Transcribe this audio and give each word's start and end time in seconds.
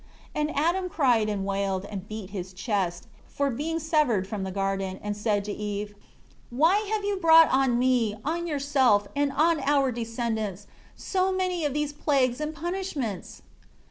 4 0.33 0.41
And 0.41 0.57
Adam 0.57 0.89
cried 0.89 1.29
and 1.29 1.45
wailed, 1.45 1.85
and 1.85 2.07
beat 2.07 2.31
his 2.31 2.53
chest, 2.53 3.05
for 3.27 3.51
being 3.51 3.77
severed 3.79 4.25
from 4.27 4.41
the 4.43 4.49
garden; 4.51 4.99
and 5.03 5.15
said 5.15 5.45
to 5.45 5.51
Eve: 5.51 5.89
5 5.89 5.97
"Why 6.49 6.77
have 6.91 7.05
you 7.05 7.17
brought 7.17 7.49
on 7.51 7.77
me, 7.77 8.15
on 8.25 8.47
yourself, 8.47 9.07
and 9.15 9.31
on 9.31 9.59
our 9.59 9.91
descendants, 9.91 10.65
so 10.95 11.31
many 11.31 11.65
of 11.65 11.75
these 11.75 11.93
plagues 11.93 12.41
and 12.41 12.51
punishments?" 12.55 13.43